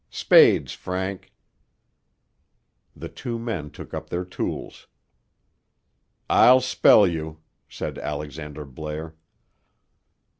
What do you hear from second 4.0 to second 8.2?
their tools. "I'll spell you," said